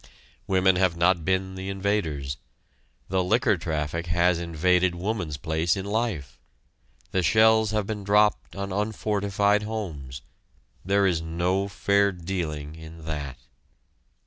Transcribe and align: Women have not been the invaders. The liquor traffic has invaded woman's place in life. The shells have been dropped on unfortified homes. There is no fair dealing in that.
Women 0.47 0.77
have 0.77 0.97
not 0.97 1.23
been 1.23 1.53
the 1.53 1.69
invaders. 1.69 2.37
The 3.09 3.23
liquor 3.23 3.55
traffic 3.55 4.07
has 4.07 4.39
invaded 4.39 4.95
woman's 4.95 5.37
place 5.37 5.77
in 5.77 5.85
life. 5.85 6.39
The 7.11 7.21
shells 7.21 7.69
have 7.69 7.85
been 7.85 8.03
dropped 8.03 8.55
on 8.55 8.73
unfortified 8.73 9.61
homes. 9.61 10.23
There 10.83 11.05
is 11.05 11.21
no 11.21 11.67
fair 11.67 12.11
dealing 12.11 12.73
in 12.73 13.05
that. 13.05 13.37